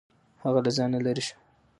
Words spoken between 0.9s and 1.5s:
لرې شو.